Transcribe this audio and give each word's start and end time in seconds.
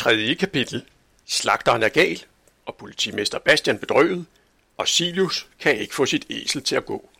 Tredje 0.00 0.34
kapitel. 0.34 0.84
Slagteren 1.26 1.82
er 1.82 1.88
gal, 1.88 2.24
og 2.66 2.74
politimester 2.74 3.38
Bastian 3.38 3.78
bedrøvet, 3.78 4.26
og 4.76 4.88
Silius 4.88 5.46
kan 5.58 5.78
ikke 5.78 5.94
få 5.94 6.06
sit 6.06 6.26
esel 6.30 6.62
til 6.62 6.76
at 6.76 6.86
gå. 6.86 7.10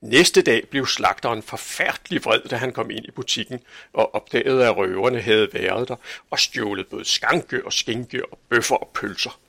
Næste 0.00 0.42
dag 0.42 0.68
blev 0.68 0.86
slagteren 0.86 1.42
forfærdelig 1.42 2.24
vred, 2.24 2.40
da 2.40 2.56
han 2.56 2.72
kom 2.72 2.90
ind 2.90 3.04
i 3.04 3.10
butikken 3.10 3.60
og 3.92 4.14
opdagede, 4.14 4.66
at 4.66 4.76
røverne 4.76 5.20
havde 5.20 5.48
været 5.52 5.88
der 5.88 5.96
og 6.30 6.38
stjålet 6.38 6.86
både 6.86 7.04
skanke 7.04 7.66
og 7.66 7.72
skinke 7.72 8.32
og 8.32 8.38
bøffer 8.48 8.76
og 8.76 8.90
pølser. 8.94 9.40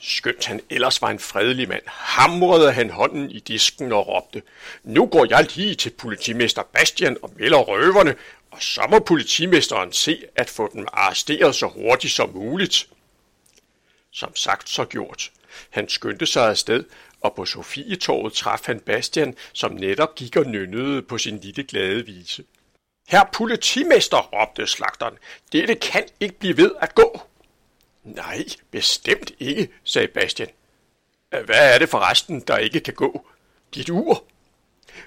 Skønt 0.00 0.46
han 0.46 0.60
ellers 0.70 1.02
var 1.02 1.10
en 1.10 1.18
fredelig 1.18 1.68
mand, 1.68 1.82
hamrede 1.86 2.72
han 2.72 2.90
hånden 2.90 3.30
i 3.30 3.38
disken 3.38 3.92
og 3.92 4.08
råbte, 4.08 4.42
nu 4.84 5.06
går 5.06 5.26
jeg 5.28 5.56
lige 5.56 5.74
til 5.74 5.90
politimester 5.90 6.62
Bastian 6.62 7.16
og 7.22 7.30
melder 7.36 7.58
røverne, 7.58 8.14
og 8.54 8.62
så 8.62 8.86
må 8.90 8.98
politimesteren 8.98 9.92
se 9.92 10.24
at 10.36 10.50
få 10.50 10.70
dem 10.72 10.86
arresteret 10.92 11.54
så 11.54 11.66
hurtigt 11.66 12.12
som 12.12 12.30
muligt. 12.30 12.88
Som 14.10 14.36
sagt 14.36 14.68
så 14.68 14.84
gjort. 14.84 15.30
Han 15.70 15.88
skyndte 15.88 16.26
sig 16.26 16.48
afsted, 16.48 16.84
og 17.20 17.34
på 17.34 17.44
Sofietorvet 17.44 18.32
traf 18.32 18.66
han 18.66 18.80
Bastian, 18.80 19.36
som 19.52 19.72
netop 19.72 20.14
gik 20.14 20.36
og 20.36 20.46
nynnede 20.46 21.02
på 21.02 21.18
sin 21.18 21.38
lille 21.38 21.64
glade 21.64 22.06
vise. 22.06 22.44
Her 23.08 23.24
politimester, 23.32 24.16
råbte 24.16 24.66
slagteren, 24.66 25.14
dette 25.52 25.74
kan 25.74 26.04
ikke 26.20 26.38
blive 26.38 26.56
ved 26.56 26.70
at 26.80 26.94
gå. 26.94 27.20
Nej, 28.04 28.44
bestemt 28.70 29.32
ikke, 29.38 29.68
sagde 29.84 30.08
Bastian. 30.08 30.48
Hvad 31.28 31.74
er 31.74 31.78
det 31.78 31.88
for 31.88 32.10
resten, 32.10 32.40
der 32.40 32.56
ikke 32.56 32.80
kan 32.80 32.94
gå? 32.94 33.26
Dit 33.74 33.90
ur? 33.90 34.24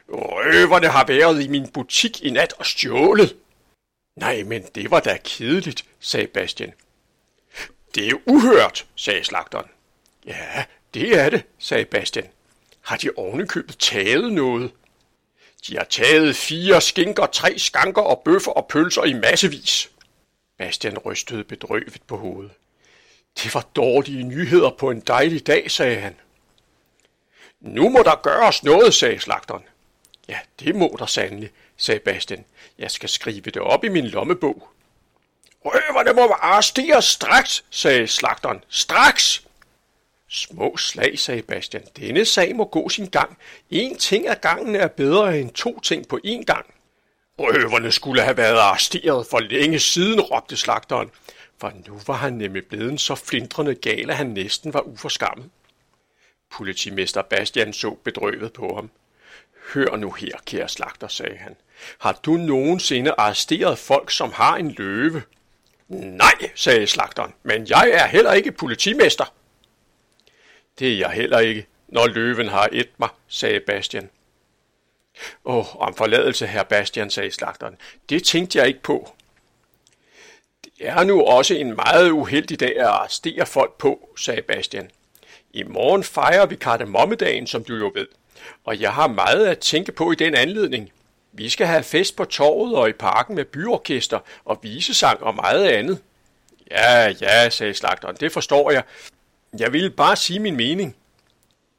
Røverne 0.09 0.87
har 0.87 1.05
været 1.05 1.43
i 1.43 1.47
min 1.47 1.67
butik 1.71 2.21
i 2.21 2.29
nat 2.29 2.53
og 2.57 2.65
stjålet. 2.65 3.35
Nej, 4.15 4.43
men 4.43 4.63
det 4.75 4.91
var 4.91 4.99
da 4.99 5.17
kedeligt, 5.23 5.85
sagde 5.99 6.27
Bastian. 6.27 6.73
Det 7.95 8.07
er 8.07 8.15
uhørt, 8.25 8.85
sagde 8.95 9.23
slagteren. 9.23 9.65
Ja, 10.25 10.65
det 10.93 11.19
er 11.19 11.29
det, 11.29 11.43
sagde 11.59 11.85
Bastian. 11.85 12.27
Har 12.81 12.97
de 12.97 13.09
ovenikøbet 13.15 13.77
taget 13.77 14.33
noget? 14.33 14.71
De 15.67 15.77
har 15.77 15.83
taget 15.83 16.35
fire 16.35 16.81
skinker, 16.81 17.25
tre 17.25 17.59
skanker 17.59 18.01
og 18.01 18.21
bøffer 18.25 18.51
og 18.51 18.67
pølser 18.67 19.03
i 19.03 19.13
massevis. 19.13 19.91
Bastian 20.57 20.97
rystede 20.97 21.43
bedrøvet 21.43 21.97
på 22.07 22.17
hovedet. 22.17 22.51
Det 23.43 23.53
var 23.53 23.65
dårlige 23.75 24.23
nyheder 24.23 24.69
på 24.69 24.91
en 24.91 24.99
dejlig 24.99 25.47
dag, 25.47 25.71
sagde 25.71 25.95
han. 25.95 26.15
Nu 27.61 27.89
må 27.89 28.03
der 28.03 28.21
gøres 28.21 28.63
noget, 28.63 28.93
sagde 28.93 29.19
slagteren. 29.19 29.63
Ja, 30.29 30.39
det 30.59 30.75
må 30.75 30.95
der 30.99 31.05
sandelig, 31.05 31.51
sagde 31.77 31.99
Bastian. 31.99 32.45
Jeg 32.79 32.91
skal 32.91 33.09
skrive 33.09 33.41
det 33.41 33.57
op 33.57 33.83
i 33.83 33.89
min 33.89 34.05
lommebog. 34.05 34.69
Røverne 35.65 36.13
må 36.13 36.35
arrestere 36.41 37.01
straks, 37.01 37.65
sagde 37.69 38.07
slagteren. 38.07 38.63
Straks! 38.69 39.43
Små 40.29 40.77
slag, 40.77 41.19
sagde 41.19 41.41
Bastian. 41.41 41.83
Denne 41.97 42.25
sag 42.25 42.55
må 42.55 42.65
gå 42.65 42.89
sin 42.89 43.05
gang. 43.05 43.37
En 43.69 43.97
ting 43.97 44.27
ad 44.27 44.35
gangen 44.35 44.75
er 44.75 44.87
bedre 44.87 45.39
end 45.39 45.51
to 45.51 45.79
ting 45.79 46.07
på 46.07 46.19
én 46.25 46.43
gang. 46.43 46.65
Røverne 47.39 47.91
skulle 47.91 48.21
have 48.21 48.37
været 48.37 48.57
arresteret 48.57 49.27
for 49.27 49.39
længe 49.39 49.79
siden, 49.79 50.21
råbte 50.21 50.57
slagteren, 50.57 51.11
for 51.59 51.73
nu 51.87 51.99
var 52.07 52.13
han 52.13 52.33
nemlig 52.33 52.65
blevet 52.65 53.01
så 53.01 53.15
flindrende 53.15 53.75
gal, 53.75 54.09
at 54.09 54.17
han 54.17 54.27
næsten 54.27 54.73
var 54.73 54.81
uforskammet. 54.81 55.49
Politimester 56.51 57.21
Bastian 57.21 57.73
så 57.73 57.89
bedrøvet 57.89 58.53
på 58.53 58.75
ham. 58.75 58.89
Hør 59.73 59.95
nu 59.95 60.11
her, 60.11 60.37
kære 60.45 60.69
slagter, 60.69 61.07
sagde 61.07 61.37
han. 61.37 61.55
Har 61.99 62.19
du 62.25 62.31
nogensinde 62.31 63.13
arresteret 63.17 63.77
folk, 63.79 64.11
som 64.11 64.31
har 64.31 64.55
en 64.55 64.71
løve? 64.71 65.23
Nej, 65.87 66.51
sagde 66.55 66.87
slagteren, 66.87 67.33
men 67.43 67.67
jeg 67.67 67.89
er 67.93 68.07
heller 68.07 68.33
ikke 68.33 68.51
politimester. 68.51 69.33
Det 70.79 70.93
er 70.93 70.97
jeg 70.97 71.09
heller 71.09 71.39
ikke, 71.39 71.67
når 71.87 72.07
løven 72.07 72.47
har 72.47 72.69
et 72.71 72.89
mig, 72.97 73.09
sagde 73.27 73.59
Bastian. 73.59 74.09
Åh, 75.45 75.75
om 75.75 75.95
forladelse, 75.95 76.47
herr 76.47 76.63
Bastian, 76.63 77.09
sagde 77.09 77.31
slagteren. 77.31 77.75
Det 78.09 78.23
tænkte 78.23 78.59
jeg 78.59 78.67
ikke 78.67 78.81
på. 78.81 79.11
Det 80.63 80.71
er 80.79 81.03
nu 81.03 81.23
også 81.23 81.53
en 81.53 81.75
meget 81.75 82.11
uheldig 82.11 82.59
dag 82.59 82.79
at 82.79 82.85
arrestere 82.85 83.45
folk 83.45 83.77
på, 83.77 84.09
sagde 84.17 84.41
Bastian. 84.41 84.91
I 85.51 85.63
morgen 85.63 86.03
fejrer 86.03 86.45
vi 86.45 86.55
kardemommedagen, 86.55 87.47
som 87.47 87.63
du 87.63 87.75
jo 87.75 87.91
ved, 87.95 88.07
og 88.63 88.81
jeg 88.81 88.93
har 88.93 89.07
meget 89.07 89.47
at 89.47 89.59
tænke 89.59 89.91
på 89.91 90.11
i 90.11 90.15
den 90.15 90.35
anledning. 90.35 90.91
Vi 91.31 91.49
skal 91.49 91.67
have 91.67 91.83
fest 91.83 92.15
på 92.15 92.25
torvet 92.25 92.75
og 92.75 92.89
i 92.89 92.93
parken 92.93 93.35
med 93.35 93.45
byorkester 93.45 94.19
og 94.45 94.59
visesang 94.61 95.23
og 95.23 95.35
meget 95.35 95.67
andet. 95.67 95.99
Ja, 96.71 97.13
ja, 97.21 97.49
sagde 97.49 97.73
slagteren, 97.73 98.15
det 98.19 98.31
forstår 98.31 98.71
jeg, 98.71 98.83
jeg 99.59 99.73
vil 99.73 99.91
bare 99.91 100.15
sige 100.15 100.39
min 100.39 100.55
mening. 100.55 100.95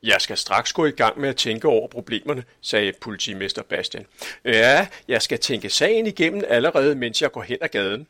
Jeg 0.02 0.20
skal 0.20 0.36
straks 0.36 0.72
gå 0.72 0.86
i 0.86 0.90
gang 0.90 1.20
med 1.20 1.28
at 1.28 1.36
tænke 1.36 1.68
over 1.68 1.88
problemerne, 1.88 2.44
sagde 2.60 2.92
politimester 3.00 3.62
Bastian. 3.62 4.06
Ja, 4.44 4.86
jeg 5.08 5.22
skal 5.22 5.38
tænke 5.38 5.70
sagen 5.70 6.06
igennem 6.06 6.44
allerede, 6.48 6.94
mens 6.94 7.22
jeg 7.22 7.32
går 7.32 7.42
hen 7.42 7.58
ad 7.60 7.68
gaden. 7.68 8.06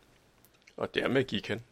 Og 0.77 0.95
dermed 0.95 1.25
gik 1.25 1.49
han. 1.49 1.63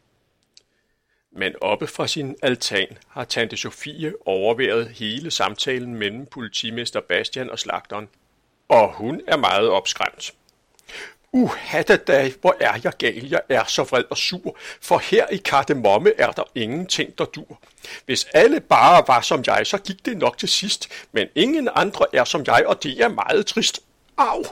Men 1.33 1.55
oppe 1.61 1.87
fra 1.87 2.07
sin 2.07 2.37
altan 2.43 2.99
har 3.09 3.25
tante 3.25 3.57
Sofie 3.57 4.15
overværet 4.27 4.89
hele 4.89 5.31
samtalen 5.31 5.95
mellem 5.95 6.27
politimester 6.27 7.01
Bastian 7.01 7.51
og 7.51 7.59
slagteren. 7.59 8.09
Og 8.69 8.93
hun 8.93 9.21
er 9.27 9.37
meget 9.37 9.69
opskræmt. 9.69 10.35
Uhattedag, 11.33 12.35
hvor 12.41 12.57
er 12.61 12.81
jeg 12.85 12.93
gal, 12.99 13.29
jeg 13.29 13.41
er 13.49 13.65
så 13.65 13.83
vred 13.83 14.05
og 14.11 14.17
sur, 14.17 14.57
for 14.81 14.99
her 14.99 15.27
i 15.27 15.37
kardemomme 15.37 16.13
er 16.19 16.31
der 16.31 16.43
ingenting, 16.55 17.19
der 17.19 17.25
dur. 17.25 17.61
Hvis 18.07 18.27
alle 18.35 18.61
bare 18.61 19.05
var 19.07 19.21
som 19.21 19.45
jeg, 19.47 19.67
så 19.67 19.79
gik 19.79 20.07
det 20.07 20.17
nok 20.17 20.39
til 20.39 20.49
sidst, 20.49 20.89
men 21.13 21.29
ingen 21.35 21.69
andre 21.75 22.07
er 22.13 22.25
som 22.25 22.45
jeg, 22.47 22.65
og 22.67 22.83
det 22.83 23.01
er 23.01 23.09
meget 23.09 23.47
trist. 23.47 23.81
Au! 24.17 24.45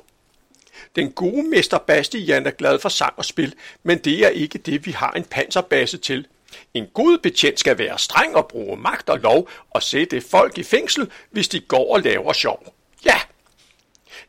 Den 0.97 1.13
gode 1.13 1.43
mester 1.43 1.79
Bastian 1.79 2.47
er 2.47 2.51
glad 2.51 2.79
for 2.79 2.89
sang 2.89 3.15
og 3.17 3.25
spil, 3.25 3.55
men 3.83 3.99
det 3.99 4.25
er 4.25 4.29
ikke 4.29 4.59
det, 4.59 4.87
vi 4.87 4.91
har 4.91 5.11
en 5.11 5.25
panserbasse 5.25 5.99
til. 5.99 6.27
En 6.75 6.87
god 6.95 7.19
betjent 7.19 7.61
skal 7.61 7.79
være 7.79 7.99
streng 7.99 8.37
og 8.37 8.49
bruge 8.49 8.77
magt 8.77 9.09
og 9.09 9.19
lov 9.19 9.49
og 9.71 9.83
sætte 9.83 10.21
folk 10.21 10.59
i 10.59 10.63
fængsel, 10.63 11.11
hvis 11.31 11.49
de 11.49 11.61
går 11.61 11.95
og 11.95 12.01
laver 12.01 12.33
sjov. 12.33 12.75
Ja, 13.05 13.21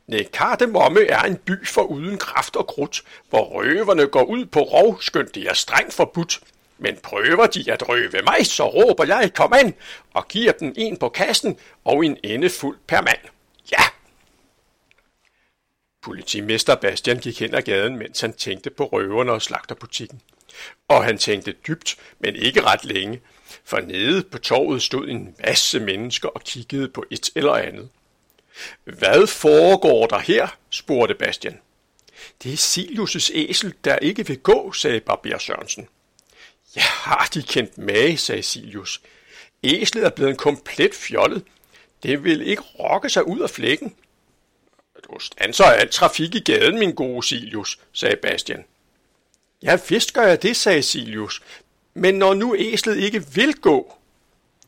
Nekardemomme 0.07 1.05
er 1.05 1.21
en 1.21 1.37
by 1.37 1.67
for 1.67 1.81
uden 1.81 2.17
kraft 2.17 2.55
og 2.55 2.67
krudt, 2.67 3.03
hvor 3.29 3.43
røverne 3.43 4.07
går 4.07 4.23
ud 4.23 4.45
på 4.45 4.59
rov, 4.59 5.01
skønt 5.01 5.35
det 5.35 5.43
er 5.43 5.53
strengt 5.53 5.93
forbudt. 5.93 6.39
Men 6.77 6.97
prøver 7.03 7.47
de 7.47 7.71
at 7.71 7.89
røve 7.89 8.21
mig, 8.23 8.45
så 8.45 8.69
råber 8.69 9.05
jeg, 9.05 9.31
kom 9.33 9.53
an, 9.53 9.73
og 10.13 10.27
giver 10.27 10.51
dem 10.51 10.73
en 10.77 10.97
på 10.97 11.09
kassen 11.09 11.57
og 11.85 12.05
en 12.05 12.17
ende 12.23 12.49
fuld 12.49 12.77
per 12.87 13.01
mand. 13.01 13.19
Ja! 13.71 13.83
Politimester 16.01 16.75
Bastian 16.75 17.19
gik 17.19 17.39
hen 17.39 17.55
ad 17.55 17.61
gaden, 17.61 17.97
mens 17.97 18.21
han 18.21 18.33
tænkte 18.33 18.69
på 18.69 18.85
røverne 18.85 19.31
og 19.31 19.41
slagterbutikken. 19.41 20.21
Og 20.87 21.03
han 21.03 21.17
tænkte 21.17 21.55
dybt, 21.67 21.97
men 22.19 22.35
ikke 22.35 22.61
ret 22.61 22.85
længe, 22.85 23.21
for 23.63 23.79
nede 23.79 24.23
på 24.23 24.37
torvet 24.37 24.81
stod 24.81 25.07
en 25.07 25.35
masse 25.39 25.79
mennesker 25.79 26.29
og 26.29 26.41
kiggede 26.41 26.89
på 26.89 27.05
et 27.11 27.29
eller 27.35 27.53
andet. 27.53 27.89
Hvad 28.83 29.27
foregår 29.27 30.07
der 30.07 30.19
her? 30.19 30.47
spurgte 30.69 31.15
Bastian. 31.15 31.59
Det 32.43 32.53
er 32.53 32.57
Silius' 32.57 33.31
æsel, 33.33 33.73
der 33.83 33.95
ikke 33.95 34.27
vil 34.27 34.39
gå, 34.39 34.71
sagde 34.71 34.99
Barber 34.99 35.37
Sørensen. 35.37 35.87
Ja, 36.75 36.81
har 36.81 37.29
de 37.33 37.43
kendt 37.43 37.77
mage, 37.77 38.17
sagde 38.17 38.43
Silius. 38.43 39.01
Æslet 39.63 40.05
er 40.05 40.09
blevet 40.09 40.37
komplet 40.37 40.93
fjollet. 40.93 41.43
Det 42.03 42.23
vil 42.23 42.47
ikke 42.47 42.61
rokke 42.79 43.09
sig 43.09 43.27
ud 43.27 43.39
af 43.39 43.49
flækken. 43.49 43.95
Du 45.03 45.19
stanser 45.19 45.65
al 45.65 45.89
trafik 45.89 46.35
i 46.35 46.39
gaden, 46.39 46.79
min 46.79 46.95
gode 46.95 47.27
Silius, 47.27 47.79
sagde 47.93 48.15
Bastian. 48.15 48.65
Ja, 49.65 49.79
vist 49.89 50.13
gør 50.13 50.21
jeg 50.21 50.41
det, 50.41 50.55
sagde 50.55 50.83
Silius. 50.83 51.41
Men 51.93 52.15
når 52.15 52.33
nu 52.33 52.55
æslet 52.55 52.97
ikke 52.97 53.25
vil 53.33 53.55
gå... 53.55 53.97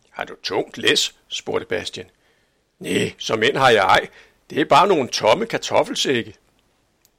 Har 0.09 0.25
du 0.25 0.35
tungt 0.43 0.77
læs? 0.77 1.15
spurgte 1.27 1.65
Bastian. 1.65 2.09
Nej, 2.79 3.13
som 3.17 3.43
end 3.43 3.57
har 3.57 3.69
jeg 3.69 3.83
ej. 3.83 4.07
Det 4.49 4.61
er 4.61 4.65
bare 4.65 4.87
nogle 4.87 5.07
tomme 5.07 5.45
kartoffelsække. 5.45 6.35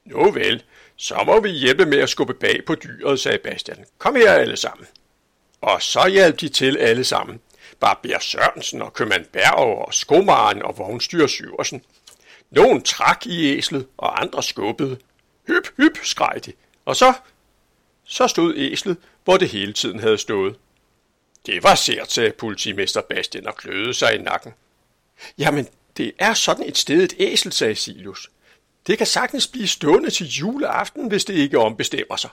Nu 0.05 0.31
vel, 0.31 0.63
så 0.95 1.23
må 1.25 1.39
vi 1.39 1.49
hjælpe 1.49 1.85
med 1.85 1.97
at 1.97 2.09
skubbe 2.09 2.33
bag 2.33 2.65
på 2.65 2.75
dyret, 2.75 3.19
sagde 3.19 3.37
Bastian. 3.37 3.85
Kom 3.97 4.15
her 4.15 4.31
alle 4.31 4.57
sammen. 4.57 4.87
Og 5.61 5.81
så 5.81 6.07
hjalp 6.07 6.39
de 6.39 6.49
til 6.49 6.77
alle 6.77 7.03
sammen. 7.03 7.39
Barber 7.79 8.19
Sørensen 8.19 8.81
og 8.81 8.93
købmand 8.93 9.25
Berg 9.25 9.55
og 9.55 9.93
skomaren 9.93 10.61
og 10.61 10.77
vognstyr 10.77 11.27
Syversen. 11.27 11.81
Nogen 12.51 12.81
trak 12.81 13.25
i 13.25 13.57
æslet, 13.57 13.87
og 13.97 14.21
andre 14.21 14.43
skubbede. 14.43 14.97
Hyp, 15.47 15.67
hyp, 15.77 15.97
skreg 16.03 16.45
de. 16.45 16.53
Og 16.85 16.95
så, 16.95 17.13
så 18.09 18.27
stod 18.27 18.53
æslet, 18.57 18.97
hvor 19.23 19.37
det 19.37 19.49
hele 19.49 19.73
tiden 19.73 19.99
havde 19.99 20.17
stået. 20.17 20.55
Det 21.45 21.63
var 21.63 21.75
sært, 21.75 22.11
sagde 22.11 22.31
politimester 22.31 23.01
Bastian 23.01 23.47
og 23.47 23.55
kløede 23.55 23.93
sig 23.93 24.15
i 24.15 24.21
nakken. 24.21 24.53
Jamen, 25.37 25.67
det 25.97 26.11
er 26.19 26.33
sådan 26.33 26.65
et 26.67 26.77
sted 26.77 27.03
et 27.03 27.13
æsel, 27.19 27.51
sagde 27.51 27.75
Silius. 27.75 28.29
Det 28.87 28.97
kan 28.97 29.07
sagtens 29.07 29.47
blive 29.47 29.67
stående 29.67 30.09
til 30.09 30.27
juleaften, 30.27 31.07
hvis 31.07 31.25
det 31.25 31.33
ikke 31.33 31.59
ombestemmer 31.59 32.15
sig. 32.15 32.29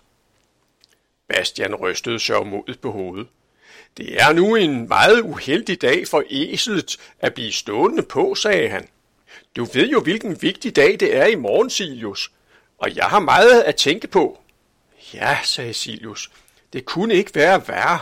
Bastian 1.29 1.75
rystede 1.75 2.19
sørgmodet 2.19 2.81
på 2.81 2.93
hovedet. 2.93 3.27
Det 3.97 4.23
er 4.23 4.33
nu 4.33 4.55
en 4.55 4.89
meget 4.89 5.21
uheldig 5.21 5.83
dag 5.83 6.09
for 6.09 6.23
æslet 6.31 6.97
at 7.21 7.35
blive 7.35 7.53
stående 7.53 8.03
på, 8.03 8.35
sagde 8.35 8.69
han. 8.69 8.89
Du 9.57 9.65
ved 9.65 9.89
jo, 9.89 10.01
hvilken 10.01 10.43
vigtig 10.43 10.77
dag 10.77 11.01
det 11.01 11.17
er 11.17 11.27
i 11.27 11.35
morgen, 11.35 11.71
Silius, 11.71 12.33
og 12.79 12.97
jeg 12.97 13.05
har 13.05 13.21
meget 13.21 13.63
at 13.63 13.77
tænke 13.77 14.07
på. 14.07 14.41
Ja, 15.15 15.39
sagde 15.45 15.75
Silius, 15.75 16.31
det 16.73 16.85
kunne 16.85 17.15
ikke 17.15 17.35
være 17.35 17.69
værre. 17.69 18.01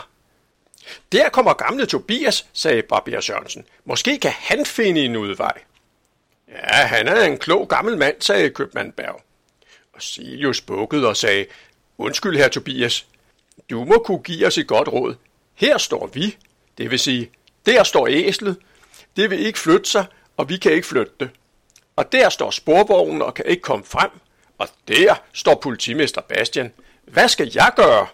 Der 1.11 1.29
kommer 1.29 1.53
gamle 1.53 1.85
Tobias, 1.85 2.45
sagde 2.53 2.81
Barbier 2.81 3.21
Sørensen. 3.21 3.65
Måske 3.85 4.19
kan 4.19 4.31
han 4.31 4.65
finde 4.65 5.05
en 5.05 5.15
udvej. 5.15 5.61
Ja, 6.47 6.85
han 6.85 7.07
er 7.07 7.23
en 7.23 7.37
klog 7.37 7.69
gammel 7.69 7.97
mand, 7.97 8.15
sagde 8.19 8.49
købmand 8.49 8.93
Berg. 8.93 9.21
Og 9.93 10.01
Silius 10.01 10.61
bukkede 10.61 11.07
og 11.07 11.17
sagde, 11.17 11.45
undskyld 11.97 12.37
her 12.37 12.47
Tobias, 12.47 13.05
du 13.69 13.83
må 13.83 14.03
kunne 14.05 14.23
give 14.23 14.47
os 14.47 14.57
et 14.57 14.67
godt 14.67 14.87
råd. 14.87 15.15
Her 15.55 15.77
står 15.77 16.07
vi, 16.07 16.37
det 16.77 16.91
vil 16.91 16.99
sige, 16.99 17.31
der 17.65 17.83
står 17.83 18.07
æslet, 18.07 18.57
det 19.15 19.29
vil 19.29 19.45
ikke 19.45 19.59
flytte 19.59 19.89
sig, 19.89 20.05
og 20.37 20.49
vi 20.49 20.57
kan 20.57 20.71
ikke 20.71 20.87
flytte 20.87 21.13
det. 21.19 21.29
Og 21.95 22.11
der 22.11 22.29
står 22.29 22.51
sporvognen 22.51 23.21
og 23.21 23.33
kan 23.33 23.45
ikke 23.45 23.61
komme 23.61 23.85
frem, 23.85 24.09
og 24.57 24.67
der 24.87 25.15
står 25.33 25.55
politimester 25.55 26.21
Bastian. 26.21 26.73
Hvad 27.05 27.29
skal 27.29 27.51
jeg 27.55 27.71
gøre? 27.75 28.07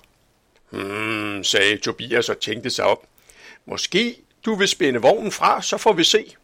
Hmm, 0.70 1.44
sagde 1.44 1.78
Tobias 1.78 2.30
og 2.30 2.40
tænkte 2.40 2.70
sig 2.70 2.86
op. 2.86 3.08
Måske 3.66 4.16
du 4.46 4.56
vil 4.56 4.68
spænde 4.68 5.02
vognen 5.02 5.32
fra, 5.32 5.62
så 5.62 5.78
får 5.78 5.94
vi 5.94 6.04
se. 6.04 6.36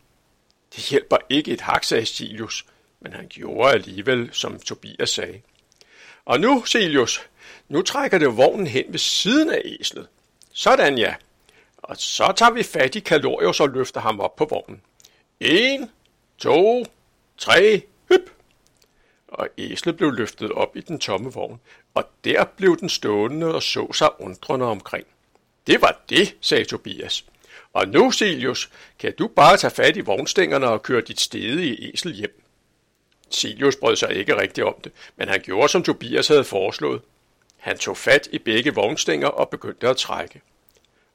Det 0.75 0.83
hjælper 0.83 1.17
ikke 1.29 1.51
et 1.51 1.61
hak, 1.61 1.83
sagde 1.83 2.05
Silius, 2.05 2.65
men 2.99 3.13
han 3.13 3.27
gjorde 3.29 3.73
alligevel, 3.73 4.29
som 4.31 4.59
Tobias 4.59 5.09
sagde. 5.09 5.41
Og 6.25 6.39
nu, 6.39 6.65
Silius, 6.65 7.21
nu 7.69 7.81
trækker 7.81 8.17
det 8.17 8.37
vognen 8.37 8.67
hen 8.67 8.85
ved 8.89 8.99
siden 8.99 9.49
af 9.49 9.61
æslet. 9.65 10.07
Sådan 10.53 10.97
ja. 10.97 11.15
Og 11.77 11.95
så 11.97 12.33
tager 12.35 12.51
vi 12.51 12.63
fat 12.63 12.95
i 12.95 12.99
Kalorius 12.99 13.59
og 13.59 13.69
løfter 13.69 14.01
ham 14.01 14.19
op 14.19 14.35
på 14.35 14.45
vognen. 14.45 14.81
En, 15.39 15.89
to, 16.37 16.85
tre, 17.37 17.71
hyp! 17.75 17.96
Og 19.27 19.49
æslet 19.57 19.97
blev 19.97 20.11
løftet 20.11 20.51
op 20.51 20.75
i 20.75 20.81
den 20.81 20.99
tomme 20.99 21.33
vogn, 21.33 21.59
og 21.93 22.03
der 22.23 22.43
blev 22.43 22.77
den 22.79 22.89
stående 22.89 23.55
og 23.55 23.63
så 23.63 23.93
sig 23.93 24.21
undrende 24.21 24.65
omkring. 24.65 25.07
Det 25.67 25.81
var 25.81 26.01
det, 26.09 26.35
sagde 26.41 26.65
Tobias. 26.65 27.25
Og 27.73 27.87
nu, 27.87 28.11
Silius, 28.11 28.69
kan 28.99 29.13
du 29.19 29.27
bare 29.27 29.57
tage 29.57 29.71
fat 29.71 29.97
i 29.97 30.01
vognstængerne 30.01 30.67
og 30.67 30.83
køre 30.83 31.01
dit 31.01 31.19
stedige 31.19 31.93
æsel 31.93 32.13
hjem. 32.13 32.43
Silius 33.29 33.75
brød 33.75 33.95
sig 33.95 34.15
ikke 34.15 34.41
rigtigt 34.41 34.67
om 34.67 34.75
det, 34.83 34.91
men 35.15 35.29
han 35.29 35.41
gjorde, 35.41 35.69
som 35.69 35.83
Tobias 35.83 36.27
havde 36.27 36.43
foreslået. 36.43 37.01
Han 37.57 37.77
tog 37.77 37.97
fat 37.97 38.27
i 38.31 38.37
begge 38.37 38.75
vognstænger 38.75 39.27
og 39.27 39.49
begyndte 39.49 39.89
at 39.89 39.97
trække. 39.97 40.41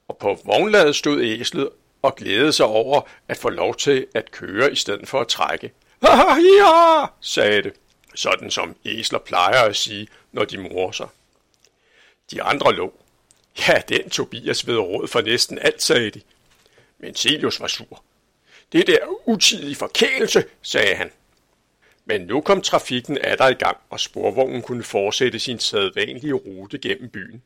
Og 0.09 0.17
på 0.17 0.39
vognladet 0.45 0.97
stod 0.97 1.23
æslet 1.23 1.69
og 2.03 2.17
glædede 2.17 2.53
sig 2.53 2.67
over 2.67 3.01
at 3.29 3.37
få 3.37 3.49
lov 3.49 3.75
til 3.75 4.07
at 4.15 4.31
køre 4.31 4.73
i 4.73 4.77
stedet 4.77 5.09
for 5.09 5.21
at 5.21 5.29
trække. 5.29 5.73
Ja, 6.61 7.07
sagde 7.21 7.63
det, 7.63 7.73
sådan 8.15 8.51
som 8.51 8.77
æsler 8.85 9.19
plejer 9.19 9.63
at 9.63 9.77
sige, 9.77 10.09
når 10.33 10.45
de 10.45 10.59
morer 10.59 10.93
sig. 10.93 11.09
De 12.31 12.43
andre 12.43 12.73
lå. 12.75 12.95
Ja, 13.69 13.83
den 13.89 14.11
Tobias 14.11 14.67
ved 14.67 14.77
råd 14.77 15.09
for 15.09 15.21
næsten 15.21 15.59
alt, 15.59 15.83
sagde 15.83 16.11
de. 16.11 16.21
Men 16.99 17.15
Celius 17.15 17.61
var 17.61 17.67
sur. 17.67 18.03
Det 18.73 18.87
der 18.87 18.99
utidige 19.27 19.75
forkælelse, 19.75 20.45
sagde 20.63 20.95
han. 20.95 21.11
Men 22.05 22.21
nu 22.21 22.41
kom 22.41 22.63
trafikken 22.63 23.17
der 23.17 23.49
i 23.49 23.55
gang, 23.55 23.77
og 23.91 24.01
sporvognen 24.01 24.63
kunne 24.63 24.85
fortsætte 24.85 25.39
sin 25.39 25.59
sædvanlige 25.59 26.33
rute 26.33 26.79
gennem 26.79 27.11
byen. 27.11 27.43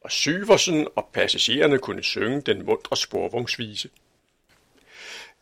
Og 0.00 0.12
Syversen 0.12 0.88
og 0.96 1.08
passagererne 1.12 1.78
kunne 1.78 2.02
synge 2.02 2.40
den 2.40 2.64
mundre 2.64 2.96
sporvognsvise. 2.96 3.88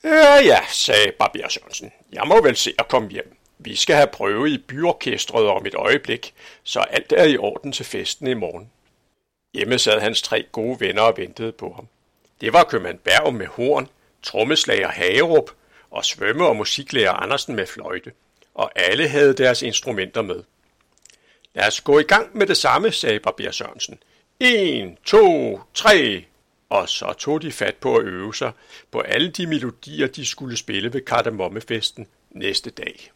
Ja, 0.04 0.34
ja, 0.34 0.60
sagde 0.72 1.12
Barbier 1.18 1.48
Sørensen. 1.48 1.92
Jeg 2.12 2.22
må 2.26 2.42
vel 2.42 2.56
se 2.56 2.74
at 2.78 2.88
komme 2.88 3.10
hjem. 3.10 3.36
Vi 3.58 3.76
skal 3.76 3.96
have 3.96 4.06
prøve 4.06 4.50
i 4.50 4.58
byorkestret 4.58 5.46
om 5.46 5.66
et 5.66 5.74
øjeblik, 5.74 6.34
så 6.62 6.80
alt 6.80 7.12
er 7.12 7.24
i 7.24 7.36
orden 7.36 7.72
til 7.72 7.84
festen 7.84 8.26
i 8.26 8.34
morgen. 8.34 8.70
Hjemme 9.54 9.78
sad 9.78 10.00
hans 10.00 10.22
tre 10.22 10.46
gode 10.52 10.80
venner 10.80 11.02
og 11.02 11.16
ventede 11.16 11.52
på 11.52 11.72
ham. 11.74 11.88
Det 12.40 12.52
var 12.52 12.64
købmand 12.64 12.98
Berg 12.98 13.34
med 13.34 13.46
horn, 13.46 13.88
trommeslager 14.22 14.88
Hagerup 14.88 15.50
og 15.90 16.04
svømme- 16.04 16.46
og 16.46 16.56
musiklærer 16.56 17.12
Andersen 17.12 17.56
med 17.56 17.66
fløjte 17.66 18.12
og 18.54 18.72
alle 18.74 19.08
havde 19.08 19.34
deres 19.34 19.62
instrumenter 19.62 20.22
med. 20.22 20.42
Lad 21.54 21.66
os 21.66 21.80
gå 21.80 21.98
i 21.98 22.02
gang 22.02 22.36
med 22.36 22.46
det 22.46 22.56
samme, 22.56 22.92
sagde 22.92 23.20
Barbier 23.20 23.50
Sørensen. 23.50 23.98
En, 24.40 24.98
to, 25.04 25.60
tre, 25.74 26.24
og 26.68 26.88
så 26.88 27.12
tog 27.12 27.42
de 27.42 27.52
fat 27.52 27.74
på 27.74 27.96
at 27.96 28.04
øve 28.04 28.34
sig 28.34 28.52
på 28.90 29.00
alle 29.00 29.30
de 29.30 29.46
melodier, 29.46 30.06
de 30.06 30.26
skulle 30.26 30.56
spille 30.56 30.92
ved 30.92 31.00
kardemommefesten 31.00 32.06
næste 32.30 32.70
dag. 32.70 33.10